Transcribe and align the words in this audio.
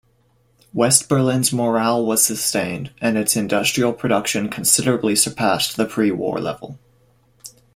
West 0.73 1.07
Berlin's 1.07 1.53
morale 1.53 2.03
was 2.03 2.25
sustained, 2.25 2.89
and 2.99 3.19
its 3.19 3.35
industrial 3.35 3.93
production 3.93 4.49
considerably 4.49 5.15
surpassed 5.15 5.77
the 5.77 5.85
pre-war 5.85 6.39
level. 6.39 6.79